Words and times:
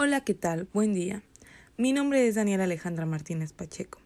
Hola, 0.00 0.20
¿qué 0.20 0.32
tal? 0.32 0.68
Buen 0.72 0.94
día. 0.94 1.24
Mi 1.76 1.92
nombre 1.92 2.28
es 2.28 2.36
Daniela 2.36 2.62
Alejandra 2.62 3.04
Martínez 3.04 3.52
Pacheco. 3.52 3.98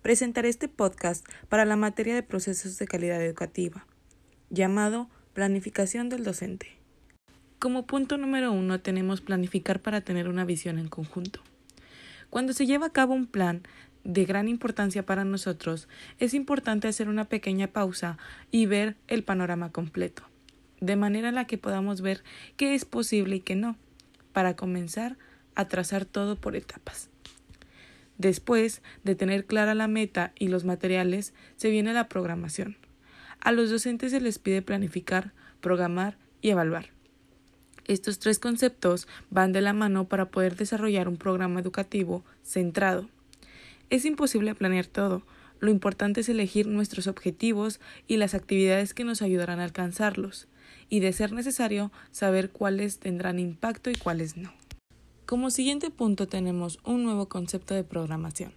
Presentaré 0.00 0.48
este 0.48 0.68
podcast 0.68 1.26
para 1.50 1.66
la 1.66 1.76
materia 1.76 2.14
de 2.14 2.22
procesos 2.22 2.78
de 2.78 2.86
calidad 2.86 3.22
educativa, 3.22 3.86
llamado 4.48 5.10
Planificación 5.34 6.08
del 6.08 6.24
docente. 6.24 6.78
Como 7.58 7.84
punto 7.84 8.16
número 8.16 8.52
uno 8.52 8.80
tenemos 8.80 9.20
planificar 9.20 9.82
para 9.82 10.00
tener 10.00 10.30
una 10.30 10.46
visión 10.46 10.78
en 10.78 10.88
conjunto. 10.88 11.40
Cuando 12.30 12.54
se 12.54 12.64
lleva 12.64 12.86
a 12.86 12.92
cabo 12.94 13.12
un 13.12 13.26
plan 13.26 13.64
de 14.02 14.24
gran 14.24 14.48
importancia 14.48 15.04
para 15.04 15.26
nosotros, 15.26 15.88
es 16.18 16.32
importante 16.32 16.88
hacer 16.88 17.10
una 17.10 17.26
pequeña 17.26 17.66
pausa 17.66 18.16
y 18.50 18.64
ver 18.64 18.96
el 19.08 19.24
panorama 19.24 19.72
completo, 19.72 20.22
de 20.80 20.96
manera 20.96 21.28
en 21.28 21.34
la 21.34 21.46
que 21.46 21.58
podamos 21.58 22.00
ver 22.00 22.24
qué 22.56 22.74
es 22.74 22.86
posible 22.86 23.36
y 23.36 23.40
qué 23.40 23.56
no. 23.56 23.76
Para 24.32 24.56
comenzar, 24.56 25.18
trazar 25.68 26.04
todo 26.04 26.36
por 26.36 26.56
etapas. 26.56 27.08
Después 28.18 28.82
de 29.02 29.14
tener 29.14 29.46
clara 29.46 29.74
la 29.74 29.88
meta 29.88 30.32
y 30.38 30.48
los 30.48 30.64
materiales, 30.64 31.34
se 31.56 31.70
viene 31.70 31.92
la 31.92 32.08
programación. 32.08 32.76
A 33.40 33.52
los 33.52 33.70
docentes 33.70 34.12
se 34.12 34.20
les 34.20 34.38
pide 34.38 34.62
planificar, 34.62 35.32
programar 35.60 36.16
y 36.40 36.50
evaluar. 36.50 36.90
Estos 37.86 38.18
tres 38.18 38.38
conceptos 38.38 39.08
van 39.30 39.52
de 39.52 39.60
la 39.60 39.72
mano 39.72 40.08
para 40.08 40.30
poder 40.30 40.56
desarrollar 40.56 41.08
un 41.08 41.16
programa 41.16 41.60
educativo 41.60 42.24
centrado. 42.42 43.08
Es 43.90 44.04
imposible 44.04 44.54
planear 44.54 44.86
todo, 44.86 45.22
lo 45.60 45.70
importante 45.70 46.20
es 46.20 46.28
elegir 46.28 46.66
nuestros 46.66 47.06
objetivos 47.06 47.80
y 48.06 48.16
las 48.16 48.34
actividades 48.34 48.94
que 48.94 49.04
nos 49.04 49.22
ayudarán 49.22 49.60
a 49.60 49.64
alcanzarlos, 49.64 50.48
y 50.88 51.00
de 51.00 51.12
ser 51.12 51.32
necesario 51.32 51.92
saber 52.10 52.50
cuáles 52.50 52.98
tendrán 52.98 53.38
impacto 53.38 53.90
y 53.90 53.94
cuáles 53.94 54.36
no. 54.36 54.52
Como 55.26 55.50
siguiente 55.50 55.88
punto 55.88 56.28
tenemos 56.28 56.78
un 56.84 57.02
nuevo 57.02 57.30
concepto 57.30 57.72
de 57.72 57.82
programación. 57.82 58.52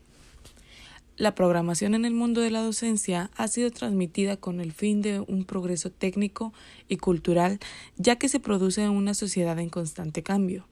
La 1.15 1.33
programación 1.33 1.95
en 1.95 2.03
el 2.03 2.13
mundo 2.13 2.41
de 2.41 2.51
la 2.51 2.61
docencia 2.61 3.31
ha 3.37 3.47
sido 3.47 3.71
transmitida 3.71 4.35
con 4.35 4.59
el 4.59 4.73
fin 4.73 5.01
de 5.01 5.21
un 5.21 5.45
progreso 5.45 5.91
técnico 5.91 6.53
y 6.89 6.97
cultural, 6.97 7.59
ya 7.95 8.17
que 8.17 8.27
se 8.27 8.41
produce 8.41 8.83
en 8.83 8.89
una 8.89 9.13
sociedad 9.13 9.57
en 9.59 9.69
constante 9.69 10.23
cambio. 10.23 10.67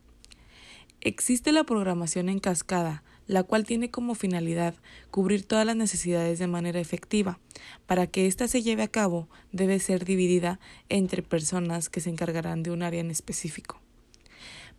Existe 1.00 1.54
la 1.54 1.64
programación 1.64 2.28
en 2.28 2.40
cascada, 2.40 3.04
la 3.26 3.44
cual 3.44 3.64
tiene 3.64 3.90
como 3.90 4.16
finalidad 4.16 4.76
cubrir 5.12 5.46
todas 5.46 5.66
las 5.66 5.78
necesidades 5.78 6.40
de 6.40 6.48
manera 6.48 6.82
efectiva. 6.82 7.40
Para 7.86 8.06
que 8.06 8.28
ésta 8.28 8.50
se 8.50 8.62
lleve 8.62 8.84
a 8.84 8.90
cabo, 8.90 9.30
debe 9.54 9.80
ser 9.80 10.04
dividida 10.04 10.59
entre 10.90 11.24
personas 11.24 11.88
que 11.88 12.02
se 12.02 12.09
encargarán 12.09 12.64
de 12.64 12.72
un 12.72 12.84
área 12.84 13.00
en 13.00 13.12
específico. 13.12 13.80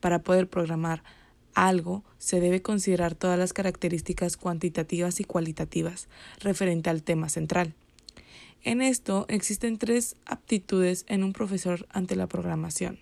Para 0.00 0.20
poder 0.22 0.48
programar 0.48 1.02
algo, 1.54 2.04
se 2.18 2.38
debe 2.40 2.60
considerar 2.60 3.14
todas 3.14 3.38
las 3.38 3.52
características 3.52 4.36
cuantitativas 4.36 5.20
y 5.20 5.24
cualitativas 5.24 6.08
referente 6.40 6.90
al 6.90 7.02
tema 7.02 7.28
central. 7.28 7.74
En 8.62 8.82
esto 8.82 9.26
existen 9.28 9.78
tres 9.78 10.16
aptitudes 10.26 11.04
en 11.08 11.24
un 11.24 11.32
profesor 11.32 11.86
ante 11.90 12.16
la 12.16 12.26
programación. 12.26 12.98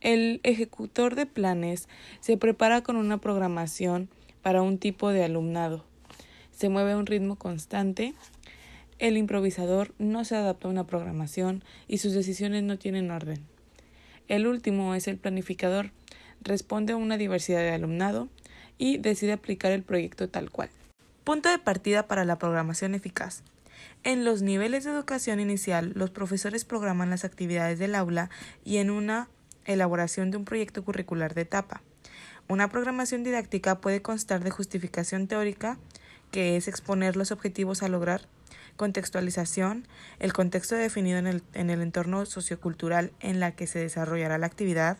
El 0.00 0.40
ejecutor 0.44 1.14
de 1.14 1.26
planes 1.26 1.88
se 2.20 2.36
prepara 2.36 2.82
con 2.82 2.96
una 2.96 3.18
programación 3.18 4.10
para 4.42 4.62
un 4.62 4.78
tipo 4.78 5.08
de 5.10 5.24
alumnado. 5.24 5.84
Se 6.52 6.68
mueve 6.68 6.92
a 6.92 6.98
un 6.98 7.06
ritmo 7.06 7.36
constante. 7.36 8.14
El 8.98 9.16
improvisador 9.16 9.94
no 9.98 10.24
se 10.24 10.36
adapta 10.36 10.68
a 10.68 10.70
una 10.70 10.86
programación 10.86 11.64
y 11.88 11.98
sus 11.98 12.12
decisiones 12.12 12.62
no 12.62 12.78
tienen 12.78 13.10
orden. 13.10 13.55
El 14.28 14.46
último 14.46 14.94
es 14.94 15.06
el 15.06 15.18
planificador. 15.18 15.92
Responde 16.40 16.92
a 16.92 16.96
una 16.96 17.16
diversidad 17.16 17.60
de 17.60 17.72
alumnado 17.72 18.28
y 18.76 18.98
decide 18.98 19.32
aplicar 19.32 19.72
el 19.72 19.82
proyecto 19.82 20.28
tal 20.28 20.50
cual. 20.50 20.68
Punto 21.24 21.48
de 21.48 21.58
partida 21.58 22.06
para 22.06 22.24
la 22.24 22.38
programación 22.38 22.94
eficaz. 22.94 23.42
En 24.02 24.24
los 24.24 24.42
niveles 24.42 24.84
de 24.84 24.90
educación 24.90 25.40
inicial, 25.40 25.92
los 25.94 26.10
profesores 26.10 26.64
programan 26.64 27.10
las 27.10 27.24
actividades 27.24 27.78
del 27.78 27.94
aula 27.94 28.30
y 28.64 28.78
en 28.78 28.90
una 28.90 29.28
elaboración 29.64 30.30
de 30.30 30.36
un 30.38 30.44
proyecto 30.44 30.84
curricular 30.84 31.34
de 31.34 31.42
etapa. 31.42 31.82
Una 32.48 32.68
programación 32.68 33.24
didáctica 33.24 33.80
puede 33.80 34.02
constar 34.02 34.44
de 34.44 34.50
justificación 34.50 35.26
teórica, 35.26 35.78
que 36.30 36.56
es 36.56 36.68
exponer 36.68 37.16
los 37.16 37.32
objetivos 37.32 37.82
a 37.82 37.88
lograr, 37.88 38.22
contextualización, 38.76 39.86
el 40.18 40.32
contexto 40.32 40.74
definido 40.74 41.18
en 41.18 41.26
el, 41.26 41.42
en 41.54 41.70
el 41.70 41.82
entorno 41.82 42.24
sociocultural 42.26 43.12
en 43.20 43.40
la 43.40 43.52
que 43.52 43.66
se 43.66 43.78
desarrollará 43.78 44.38
la 44.38 44.46
actividad, 44.46 44.98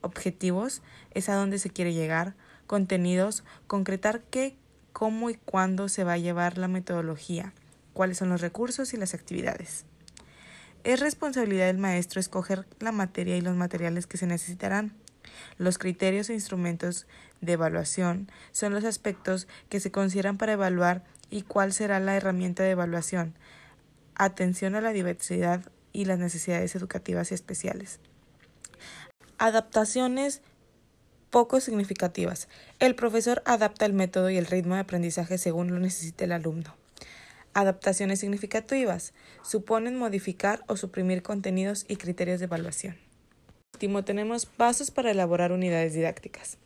objetivos, 0.00 0.82
es 1.12 1.28
a 1.28 1.34
dónde 1.34 1.58
se 1.58 1.70
quiere 1.70 1.94
llegar, 1.94 2.34
contenidos, 2.66 3.44
concretar 3.66 4.22
qué, 4.30 4.56
cómo 4.92 5.30
y 5.30 5.34
cuándo 5.34 5.88
se 5.88 6.04
va 6.04 6.14
a 6.14 6.18
llevar 6.18 6.58
la 6.58 6.68
metodología, 6.68 7.52
cuáles 7.92 8.18
son 8.18 8.28
los 8.28 8.40
recursos 8.40 8.94
y 8.94 8.96
las 8.96 9.14
actividades. 9.14 9.84
Es 10.84 11.00
responsabilidad 11.00 11.66
del 11.66 11.78
maestro 11.78 12.20
escoger 12.20 12.66
la 12.78 12.92
materia 12.92 13.36
y 13.36 13.40
los 13.40 13.56
materiales 13.56 14.06
que 14.06 14.16
se 14.16 14.26
necesitarán. 14.26 14.92
Los 15.56 15.78
criterios 15.78 16.30
e 16.30 16.34
instrumentos 16.34 17.06
de 17.40 17.52
evaluación 17.52 18.30
son 18.52 18.72
los 18.72 18.84
aspectos 18.84 19.48
que 19.68 19.80
se 19.80 19.90
consideran 19.90 20.38
para 20.38 20.52
evaluar 20.52 21.04
y 21.30 21.42
cuál 21.42 21.72
será 21.72 22.00
la 22.00 22.16
herramienta 22.16 22.62
de 22.62 22.70
evaluación. 22.70 23.34
Atención 24.14 24.74
a 24.74 24.80
la 24.80 24.92
diversidad 24.92 25.62
y 25.92 26.04
las 26.04 26.18
necesidades 26.18 26.74
educativas 26.74 27.32
especiales. 27.32 28.00
Adaptaciones 29.38 30.42
poco 31.30 31.60
significativas. 31.60 32.48
El 32.78 32.94
profesor 32.94 33.42
adapta 33.44 33.86
el 33.86 33.92
método 33.92 34.30
y 34.30 34.36
el 34.36 34.46
ritmo 34.46 34.74
de 34.74 34.80
aprendizaje 34.80 35.38
según 35.38 35.72
lo 35.72 35.78
necesite 35.78 36.24
el 36.24 36.32
alumno. 36.32 36.74
Adaptaciones 37.54 38.20
significativas 38.20 39.14
suponen 39.42 39.96
modificar 39.96 40.62
o 40.66 40.76
suprimir 40.76 41.22
contenidos 41.22 41.84
y 41.88 41.96
criterios 41.96 42.40
de 42.40 42.46
evaluación. 42.46 42.96
Último, 43.74 44.04
tenemos 44.04 44.46
pasos 44.46 44.90
para 44.90 45.10
elaborar 45.10 45.52
unidades 45.52 45.92
didácticas. 45.92 46.58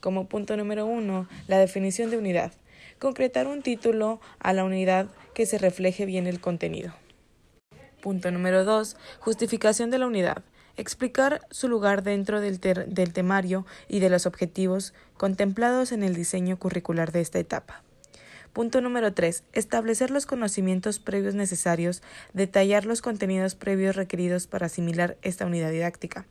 Como 0.00 0.28
punto 0.28 0.56
número 0.56 0.86
uno, 0.86 1.28
la 1.46 1.58
definición 1.58 2.10
de 2.10 2.18
unidad 2.18 2.52
concretar 2.98 3.46
un 3.46 3.62
título 3.62 4.20
a 4.38 4.52
la 4.52 4.64
unidad 4.64 5.08
que 5.34 5.46
se 5.46 5.58
refleje 5.58 6.06
bien 6.06 6.26
el 6.26 6.40
contenido. 6.40 6.92
Punto 8.00 8.30
número 8.30 8.64
2. 8.64 8.96
Justificación 9.18 9.90
de 9.90 9.98
la 9.98 10.06
unidad. 10.06 10.42
Explicar 10.76 11.40
su 11.50 11.68
lugar 11.68 12.04
dentro 12.04 12.40
del, 12.40 12.60
temario 13.12 13.66
y 13.88 13.98
de 13.98 14.10
los 14.10 14.26
objetivos 14.26 14.94
contemplados 15.16 15.90
en 15.90 16.04
el 16.04 16.14
diseño 16.14 16.58
curricular 16.58 17.10
de 17.10 17.20
esta 17.20 17.40
etapa. 17.40 17.82
Punto 18.52 18.80
número 18.80 19.12
3. 19.12 19.42
Establecer 19.52 20.10
los 20.10 20.26
conocimientos 20.26 21.00
previos 21.00 21.34
necesarios, 21.34 22.02
detallar 22.32 22.86
los 22.86 23.02
contenidos 23.02 23.56
previos 23.56 23.96
requeridos 23.96 24.46
para 24.46 24.66
asimilar 24.66 25.16
esta 25.22 25.46
unidad 25.46 25.72
didáctica. 25.72 26.26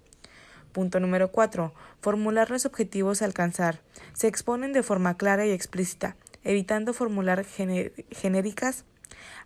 Punto 0.72 1.00
número 1.00 1.32
4. 1.32 1.74
Formular 2.02 2.50
los 2.50 2.66
objetivos 2.66 3.22
a 3.22 3.26
alcanzar. 3.26 3.82
Se 4.14 4.28
exponen 4.28 4.74
de 4.74 4.84
forma 4.84 5.18
clara 5.18 5.46
y 5.46 5.52
explícita, 5.52 6.16
evitando 6.48 6.94
formular 6.94 7.46
genéricas. 7.46 8.86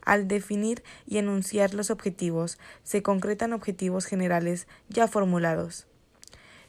Al 0.04 0.28
definir 0.28 0.84
y 1.06 1.18
enunciar 1.18 1.74
los 1.74 1.90
objetivos, 1.90 2.58
se 2.84 3.02
concretan 3.02 3.54
objetivos 3.54 4.06
generales 4.06 4.68
ya 4.88 5.08
formulados. 5.08 5.88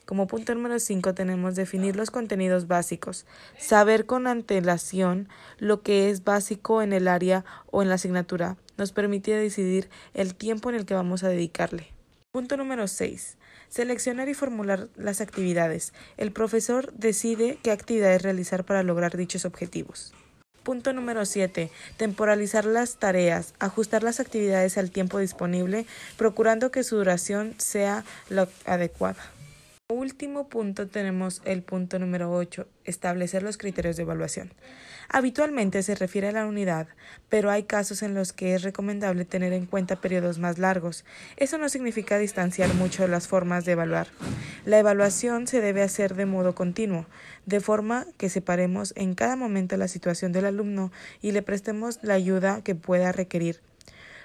Como 0.06 0.26
punto 0.26 0.54
número 0.54 0.78
5 0.80 1.14
tenemos 1.14 1.54
definir 1.54 1.96
los 1.96 2.10
contenidos 2.10 2.66
básicos, 2.66 3.24
saber 3.58 4.04
con 4.04 4.26
antelación 4.26 5.28
lo 5.58 5.82
que 5.82 6.10
es 6.10 6.24
básico 6.24 6.82
en 6.82 6.92
el 6.92 7.08
área 7.08 7.44
o 7.70 7.82
en 7.82 7.88
la 7.88 7.94
asignatura, 7.94 8.56
nos 8.76 8.92
permite 8.92 9.30
decidir 9.32 9.90
el 10.14 10.34
tiempo 10.34 10.70
en 10.70 10.76
el 10.76 10.86
que 10.86 10.94
vamos 10.94 11.22
a 11.22 11.28
dedicarle. 11.28 11.88
Punto 12.32 12.56
número 12.56 12.88
6. 12.88 13.36
Seleccionar 13.68 14.28
y 14.28 14.34
formular 14.34 14.88
las 14.96 15.20
actividades. 15.20 15.92
El 16.16 16.32
profesor 16.32 16.92
decide 16.94 17.58
qué 17.62 17.70
actividades 17.70 18.22
realizar 18.22 18.64
para 18.64 18.82
lograr 18.82 19.16
dichos 19.16 19.44
objetivos. 19.44 20.14
Punto 20.62 20.92
número 20.92 21.24
7. 21.24 21.70
Temporalizar 21.96 22.64
las 22.64 22.96
tareas. 22.96 23.54
Ajustar 23.58 24.02
las 24.02 24.20
actividades 24.20 24.78
al 24.78 24.90
tiempo 24.90 25.18
disponible, 25.18 25.86
procurando 26.16 26.70
que 26.70 26.84
su 26.84 26.96
duración 26.96 27.54
sea 27.58 28.04
la 28.28 28.48
adecuada. 28.64 29.22
Último 29.92 30.48
punto 30.48 30.88
tenemos 30.88 31.42
el 31.44 31.62
punto 31.62 31.98
número 31.98 32.32
8, 32.32 32.66
establecer 32.84 33.42
los 33.42 33.58
criterios 33.58 33.96
de 33.96 34.04
evaluación. 34.04 34.54
Habitualmente 35.10 35.82
se 35.82 35.94
refiere 35.94 36.28
a 36.28 36.32
la 36.32 36.46
unidad, 36.46 36.88
pero 37.28 37.50
hay 37.50 37.64
casos 37.64 38.02
en 38.02 38.14
los 38.14 38.32
que 38.32 38.54
es 38.54 38.62
recomendable 38.62 39.26
tener 39.26 39.52
en 39.52 39.66
cuenta 39.66 40.00
periodos 40.00 40.38
más 40.38 40.58
largos. 40.58 41.04
Eso 41.36 41.58
no 41.58 41.68
significa 41.68 42.16
distanciar 42.16 42.72
mucho 42.72 43.06
las 43.06 43.28
formas 43.28 43.66
de 43.66 43.72
evaluar. 43.72 44.08
La 44.64 44.78
evaluación 44.78 45.46
se 45.46 45.60
debe 45.60 45.82
hacer 45.82 46.14
de 46.14 46.24
modo 46.24 46.54
continuo, 46.54 47.04
de 47.44 47.60
forma 47.60 48.06
que 48.16 48.30
separemos 48.30 48.94
en 48.96 49.14
cada 49.14 49.36
momento 49.36 49.76
la 49.76 49.88
situación 49.88 50.32
del 50.32 50.46
alumno 50.46 50.90
y 51.20 51.32
le 51.32 51.42
prestemos 51.42 51.98
la 52.02 52.14
ayuda 52.14 52.62
que 52.64 52.74
pueda 52.74 53.12
requerir. 53.12 53.60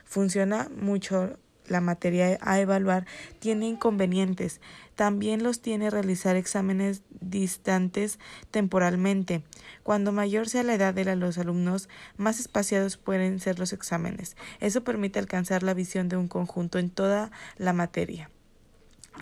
Funciona 0.05 0.69
mucho 0.73 1.37
la 1.67 1.81
materia 1.81 2.37
a 2.41 2.59
evaluar 2.59 3.05
tiene 3.39 3.67
inconvenientes. 3.67 4.61
También 4.95 5.43
los 5.43 5.61
tiene 5.61 5.89
realizar 5.89 6.35
exámenes 6.35 7.03
distantes 7.19 8.19
temporalmente. 8.51 9.43
Cuando 9.83 10.11
mayor 10.11 10.49
sea 10.49 10.63
la 10.63 10.73
edad 10.73 10.93
de 10.93 11.15
los 11.15 11.37
alumnos, 11.37 11.89
más 12.17 12.39
espaciados 12.39 12.97
pueden 12.97 13.39
ser 13.39 13.59
los 13.59 13.73
exámenes. 13.73 14.35
Eso 14.59 14.83
permite 14.83 15.19
alcanzar 15.19 15.63
la 15.63 15.73
visión 15.73 16.09
de 16.09 16.17
un 16.17 16.27
conjunto 16.27 16.79
en 16.79 16.89
toda 16.89 17.31
la 17.57 17.73
materia. 17.73 18.29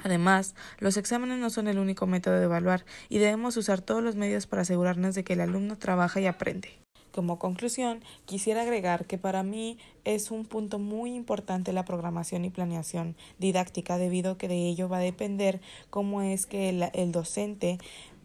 Además, 0.04 0.56
los 0.80 0.98
exámenes 0.98 1.40
no 1.40 1.50
son 1.50 1.68
el 1.68 1.80
único 1.80 2.06
método 2.08 2.38
de 2.38 2.46
evaluar 2.46 2.86
y 3.10 3.20
debemos 3.20 3.58
usar 3.58 3.82
todos 3.82 4.04
los 4.04 4.16
medios 4.16 4.48
para 4.48 4.64
asegurarnos 4.64 5.16
de 5.16 5.24
que 5.24 5.34
el 5.34 5.42
alumno 5.42 5.78
trabaja 5.78 6.20
y 6.20 6.26
aprende. 6.26 6.85
Como 7.16 7.40
conclusión, 7.40 8.04
quisiera 8.26 8.64
agregar 8.64 9.06
que 9.06 9.18
para 9.18 9.42
mí 9.42 9.78
es 10.04 10.32
un 10.32 10.44
punto 10.44 10.80
muy 10.80 11.16
importante 11.16 11.72
la 11.72 11.86
programación 11.86 12.44
y 12.44 12.50
planeación 12.50 13.16
didáctica 13.40 13.98
debido 13.98 14.32
a 14.32 14.38
que 14.38 14.50
de 14.50 14.68
ello 14.68 14.90
va 14.90 14.98
a 14.98 15.00
depender 15.00 15.62
cómo 15.90 16.22
es 16.22 16.46
que 16.46 16.68
el, 16.68 16.90
el, 16.92 17.14
docente 17.14 17.78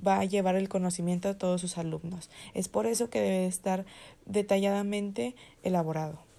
va 0.05 0.19
a 0.19 0.25
llevar 0.25 0.57
el 0.57 0.69
conocimiento 0.69 1.29
a 1.29 1.39
todos 1.39 1.61
sus 1.61 1.79
alumnos. 1.79 2.31
Es 2.53 2.67
por 2.67 2.87
eso 2.87 3.11
que 3.11 3.21
debe 3.21 3.47
estar 3.47 3.87
detalladamente 4.27 5.37
elaborado. 5.63 6.30